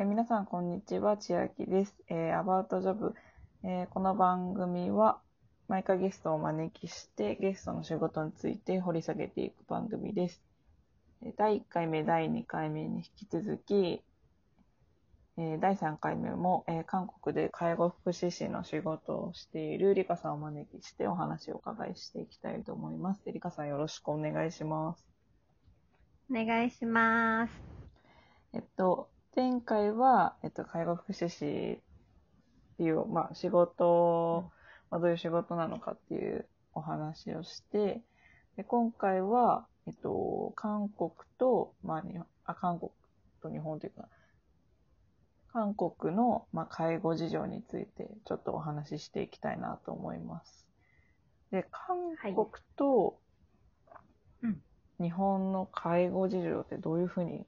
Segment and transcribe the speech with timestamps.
[0.00, 1.18] えー皆さん、こんにちは。
[1.18, 1.94] 千秋です。
[2.08, 3.14] えー、アバウトジョブ。
[3.64, 5.20] えーこの番組は、
[5.68, 10.42] 毎回ゲストをお招きして、ゲストの仕事について掘り下げていく番組です。
[11.20, 14.02] えー第1回目、第2回目に引き続き、
[15.36, 23.24] えー第3回目も、えー韓国で介護福祉士の仕事をしているリカさんをお招きしてお話をお伺いしていきたいと思います。
[23.26, 25.06] でリカさん、よろしくお願いします。
[26.30, 27.52] お願いします。
[28.54, 34.50] えっと、前回は、えっと、介護福祉士っていう、まあ、仕事、
[34.90, 38.02] まあ、どういう仕事なのかっていうお話をして、
[38.56, 42.90] で今回は、えっと、韓国と、まあ、にあ韓国
[43.42, 44.08] と日本というか、
[45.52, 50.66] 韓国の、まあ、介護事情についてちょっとお話ししていきたいなと思います。
[51.50, 53.18] で、韓国と
[54.42, 54.62] うん。
[55.00, 57.46] 日本の介護事情ってどういうふうに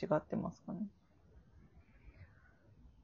[0.00, 0.86] 違ってますかね？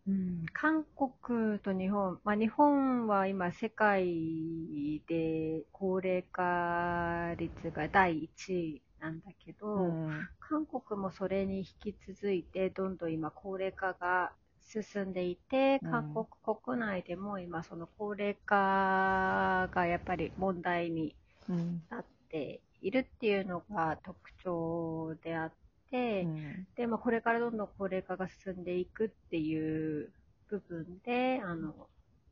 [0.06, 10.28] うん、韓国と日本、まあ、日本は今世界で高齢化率が第1位なんだけど、うん。
[10.41, 15.91] 韓国もそれに引き続いてどんどん今高齢化が進んでいて、うん。
[15.91, 21.16] 韓国国内でも今その高齢化がやっぱり問題に
[21.48, 25.52] うんなっているっていうのが特徴であっ
[25.90, 26.66] て、うん。
[26.77, 30.12] で、まあ、これからどんどん高齢化が進んでいくっていう
[30.48, 31.88] 部分で、あの、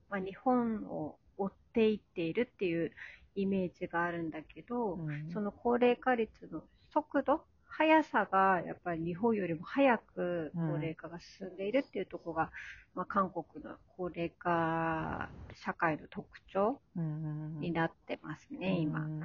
[0.08, 2.92] まあ、日本を追っていっているっていう
[3.34, 5.30] イメージがあるんだけど、うん。
[5.32, 12.50] その高齢化率の速度、速さがやっぱり日本よりも早く高齢化が進んでいるっていうところが、
[12.94, 17.60] まあ、韓国の高齢化社会の特徴うん。
[17.60, 19.00] になってますね、今。
[19.00, 19.20] うん。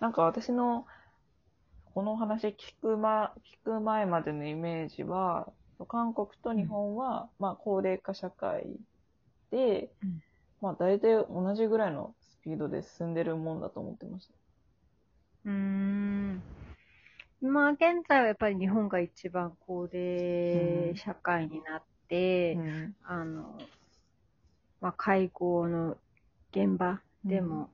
[0.00, 0.86] なんか私の
[1.94, 5.46] この話聞く,、ま、聞く前までのイメージは
[5.88, 8.64] 韓国と日本は、まあ、高齢化社会
[9.50, 10.22] で、うん
[10.62, 14.34] まあ、大体同じぐらいのスピードで進んでるもんだと思ってました。
[15.46, 16.42] うーん。
[17.42, 23.58] まあ、現在はやっぱり日本が一番高齢社会になって、うんあの、
[24.80, 25.96] まあ、介護の
[26.52, 27.70] 現場でも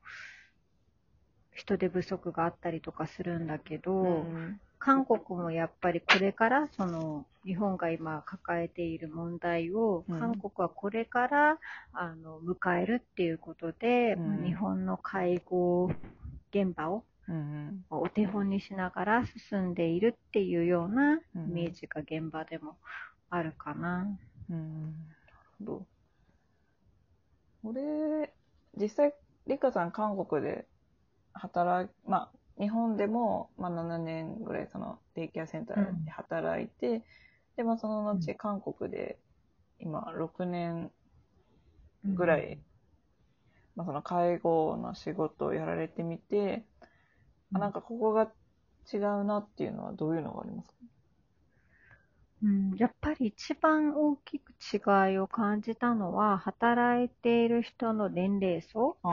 [1.59, 10.21] 人手不足があったりとかするんだけど、うん韓国もやっぱりこれからその日本が今抱えている問題を、うん。
[10.21, 11.59] 韓国はこれから
[11.93, 14.29] あの迎えるっていうことで、うん。
[14.29, 15.91] まあ日本の介護
[16.53, 21.53] 現場をうんお手本にしながら進んでいるっていうようなイうん。
[21.53, 22.77] メージが現場でも
[23.31, 24.07] あるかな。
[24.49, 24.95] うん。
[27.65, 28.33] 俺、
[28.81, 29.13] 実際、
[29.49, 30.68] リカさん、韓国で
[31.39, 37.05] 働き、まあ、日本でも、まあ、7年ぐらい、その、デイケアセンターで働いて、
[37.57, 38.35] で、まあ、その後、うん。
[38.37, 39.19] 韓国で、
[39.79, 40.91] 今、6年
[42.05, 42.59] ぐらい、
[43.77, 46.65] まあ、その、介護の仕事をやられてみて、
[47.53, 48.33] あなんか、ここが
[48.93, 50.75] 違うなっていうのは、どういうのがありますか？
[52.43, 58.97] うん、やっぱり一番大きく違いを感じたのは、働いている人の年齢層。
[59.03, 59.09] あ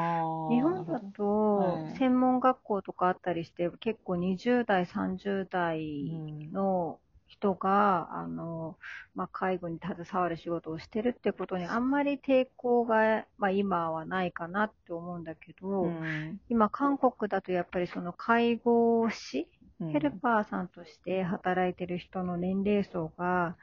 [0.50, 1.98] 日本だとはい。
[1.98, 6.08] 専門学校とかあったりして、結構20代、30代
[6.52, 8.78] の人が、あの、
[9.16, 16.40] まあ、介護に携わる仕事をしてるってことにあんまり抵抗が、まあ、今はないかなって思うんだけど、うん。
[16.50, 19.55] 今韓国だとやっぱりその介護士、うん
[19.88, 23.58] ヘルパーさんとして働いてる人の年齢層が、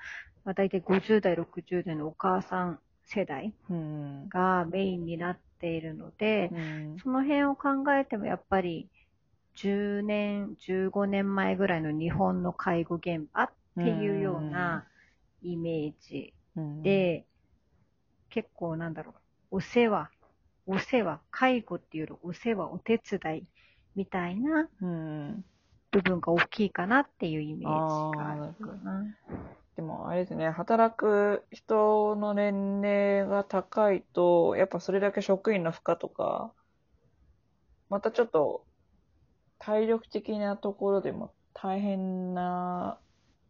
[0.44, 4.32] まあ、大体50代、60代のお母さん世代うん。
[4.32, 7.02] がメインになっているので、うん。
[7.02, 8.88] その辺を考えてもやっぱり
[9.54, 14.86] 10年、15年前ぐらいの日本の介護現場っていうような
[15.42, 16.82] イメージうん。
[16.82, 17.26] で、
[18.30, 19.12] 結構なんだろ
[19.50, 20.10] う、お世話、
[20.66, 23.46] お世話、介護っていうよりお世話、お手伝い
[23.94, 25.44] みたいなうん
[25.92, 29.04] 部分が大きいかなっていうイメージがあるかな。
[29.76, 36.52] でもあれですね、働く人の年齢が高いと、やっぱそれだけ職員の負荷とか、
[37.90, 38.64] またちょっと
[39.58, 42.98] 体力的なところでも大変な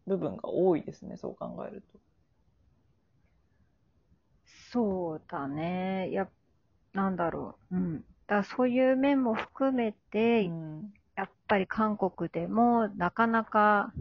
[0.05, 1.99] 部分が多いですね、そう考えると。
[4.71, 6.11] そうだね。
[6.11, 6.27] や、
[6.93, 7.75] なんだろう。
[7.75, 8.05] うん。
[8.27, 13.93] だそういう面も含めて、うんやっぱり韓国でもなかなか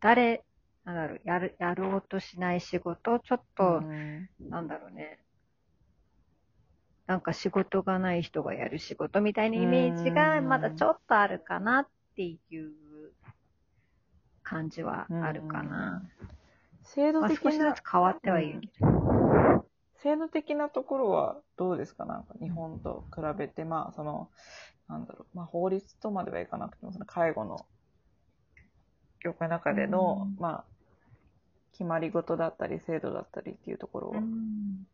[0.00, 0.44] 誰、
[0.84, 5.18] なんだろう、やる、やろうとしない仕事、ちょっと、うんなんだろうね。
[7.06, 12.70] なんか仕事がない人がやる仕事みたいなイメージがうんまだちょっとあるかなっていう
[14.42, 15.62] 感じはあるかな。
[15.62, 16.02] まあ、
[16.84, 19.66] 制度的な少しずつ、変わってはいるけど。
[20.02, 22.04] 制度的なところはどうですか？
[22.04, 24.28] なんか日本と比べて、まあその、
[24.88, 27.66] なんだろう、まあ法律とまではいかなくても、その介護の
[29.24, 30.42] 業界の中での、うん。
[30.42, 30.64] まあ、
[31.72, 34.18] 決まり事だったり制度だったりっていうところは。
[34.18, 34.86] うん。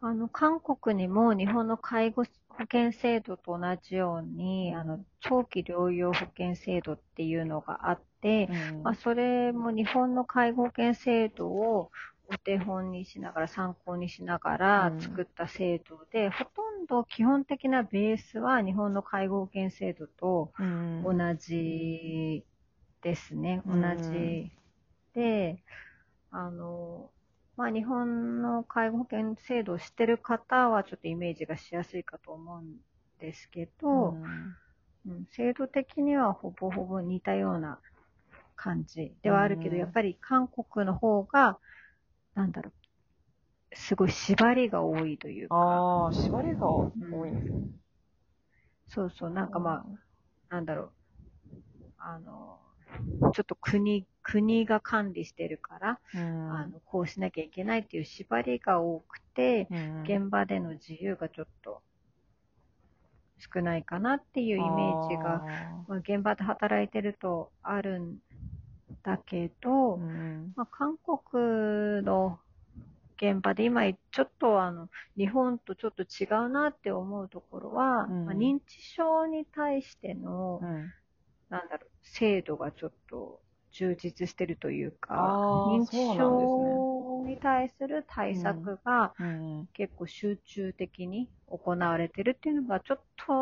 [0.00, 8.82] あの、韓国にも日本の介護保険制度と同じように、あの、長期療養保険制度っていうのがあって、うん。
[8.84, 11.90] まあ、それも日本の介護保険制度を
[12.28, 22.44] お手本にしながら、参考にしながらうん作った制度で、ほとんど基本的なベースは日本の介護保険制度とうん同じ
[23.02, 23.62] ですね。
[23.66, 24.50] 同うんじ。
[25.14, 25.62] で、
[26.30, 27.10] あの、
[27.56, 32.76] まあ、日本の介護保険制度を知ってる方はちょっとイメージがしやすいかと思うん
[33.20, 34.56] ですけど、うん
[35.30, 37.78] 制度的にはほぼほぼ似たような
[38.56, 41.58] 感じではあるけど、うんやっぱり韓国の方が、
[42.36, 42.72] なんだろ
[43.72, 47.70] う、すごい縛りが多いというか、ああ、縛りが多いんですね。
[48.88, 49.86] そうそう、なんかまあ、
[50.50, 50.94] なんだろう、
[51.98, 52.58] あの、
[53.32, 56.62] ちょっと国、国が管理してるから、あ、うん。
[56.62, 60.04] あの、こうしなきゃいけないっていう縛りが多くて、うん。
[60.04, 61.82] 現場での自由がちょっと
[63.38, 65.44] 少ないかなっていうイメージが、
[65.86, 68.18] まあ、現場で働いてるとあるん
[69.02, 70.02] だけど、うん
[70.56, 72.38] まあ、韓国の
[73.16, 78.26] 現場で今ちょっとあの日本とちょっと違うなって思うところは、うん。
[78.26, 80.92] まあ、認知症に対しての、うん。
[81.48, 83.40] なんだろう制度がちょっと
[83.78, 85.12] 充実してるというか
[85.66, 93.32] 認知症に対する対策がうん結構集中的に行われてるっていうのがちょっと、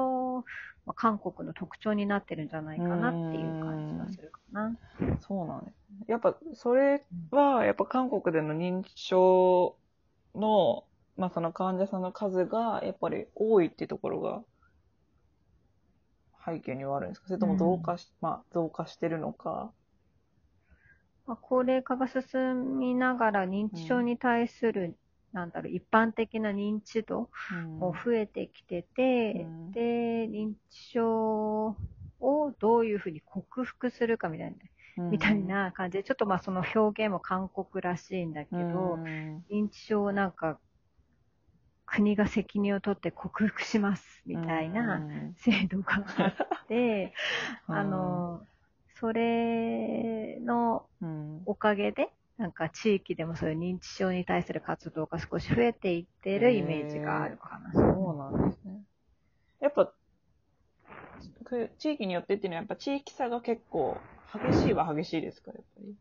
[0.84, 4.76] まあ、韓国の特徴になってるんじゃないかなっていう感じがするかな。
[5.20, 6.06] そうなんですね。
[6.08, 9.76] やっぱ、それは、やっぱ韓国での認知症
[10.34, 10.84] の、
[11.16, 14.42] まあその患者さんの数が、やっぱり多いっていうところが、
[16.44, 17.28] 背景にはあるんですか？
[17.28, 19.72] それとも増加し、まあ増加してるのか？
[21.26, 24.98] まあ、高齢化が進みながら認知症に対する、
[25.32, 27.80] なんだろう、一般的な認知度うん。
[27.80, 29.74] も増えてきてて、うん。
[29.74, 31.76] で、認知症
[32.20, 34.56] をどういうふうに克服するかみたいな、
[35.10, 39.46] みたいな感じで、ちょっとまあその表現も韓国らしいんだけど、うん。
[39.50, 40.60] 認知症をなんか
[41.86, 45.36] 国が責任を取って克服しますみたいなうん。
[45.36, 46.34] 制度があっ
[46.68, 47.12] て、
[47.68, 47.76] うん。
[47.76, 48.46] あの、
[48.94, 52.08] それのうんおかげで、
[52.38, 57.72] なんか地域でもそういう認知症に対する活動が少し増えていってるイメージがあるかな。
[57.72, 58.82] そうなんですね。
[59.60, 59.92] やっぱ、
[61.44, 63.96] く地域によってっていうのは、やっぱ地域差が結構
[64.50, 65.94] 激しいは激しいですか、やっぱり。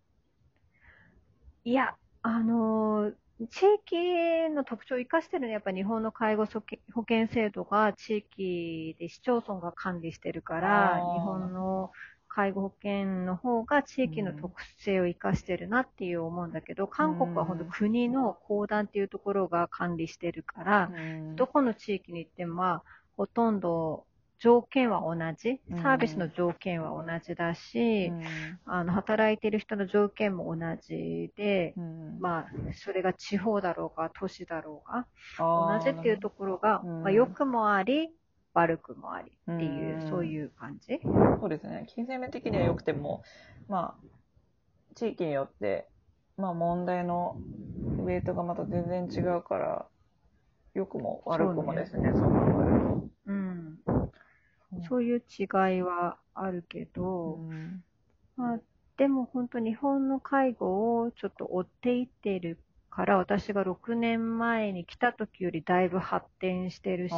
[1.65, 3.15] いや、あのー
[3.49, 11.91] 地域の特徴を生かしてるのはやっぱ日本の介護保険保険制度が地域で市町村が管理してるから、日本の
[12.35, 21.35] 介護保険の方が地域の特性を生かしてるなっていう思うんだけど、韓国は本当国の公団っていうところが管理してるから、うん。
[21.35, 22.83] どこの地域に行っても、まあ、
[23.17, 24.05] ほとんど
[24.39, 25.61] 条件は同じ。
[25.71, 28.23] うん、サービスの条件は同じだし、うん。
[28.65, 32.19] あの、働いてる人の条件も同じで、うん。
[32.19, 35.05] まあ、それが地方だろうが、都市だろうが、
[35.37, 37.03] 同じっていうところが、うん。
[37.03, 38.09] まあ、良くもあり、
[38.53, 40.99] 悪くもありっていう、うんそういう感じ。
[41.39, 41.85] そうですね。
[41.87, 43.23] 金銭面的には良くても、
[43.67, 45.87] まあ、地域によって、
[46.37, 47.35] まあ問題の
[47.99, 49.85] ウェイトがまた全然違うから、
[50.73, 53.09] 良くも悪くもですね、そう考えると。
[53.27, 53.79] うん。
[54.87, 55.43] そういう違
[55.77, 57.83] いはあるけど、うん
[58.35, 58.59] まあ、
[58.97, 62.59] でも本当日本の介護をちょっと追っていってる
[62.95, 67.13] から、私が6年前に来た時よりだいぶ発展してるし。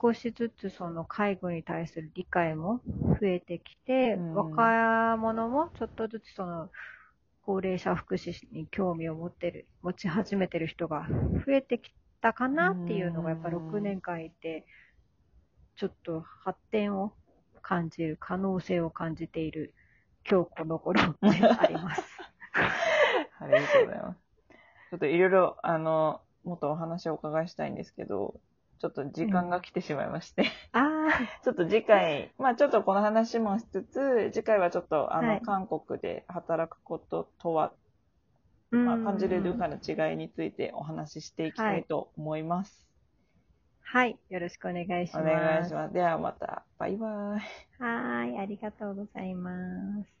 [0.00, 2.80] 少しずつその介護に対する理解も
[3.20, 6.70] 増えてきて、うん若者もちょっとずつその
[7.42, 11.06] 高齢者福祉に興味を持ってる、持ち始めてる人が
[11.46, 14.66] 増えてきたかなっていうのがやっぱうん6年間いて、
[15.76, 17.12] ちょっと発展を
[17.62, 19.74] 感じる、可能性を感じている
[20.28, 22.02] 今日この頃であります。
[23.40, 24.27] ありがとうございます。
[24.90, 28.40] ちょっといろいろ、あの、もっとお話をお伺いしたいんですけど、
[28.78, 30.80] ちょっと時間が来てしまいまして、あ
[31.42, 37.72] ちょっと次回、まあちょっとこの話もしつつ、次回はちょっと、あの、はい韓国で働くこととは、
[38.72, 42.88] あ、まあ、感じるうんかの違いについてお話ししていきたいと思います。
[43.80, 45.32] はい、よろしくお願いしおます。
[45.32, 45.92] 願いします。
[45.94, 47.68] ではまた、バイバイ。
[47.78, 50.17] はーい、ありがとうございます。